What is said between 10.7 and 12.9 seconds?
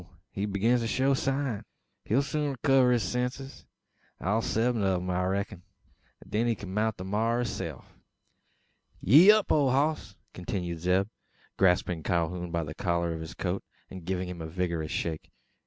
Zeb, grasping Calhoun by the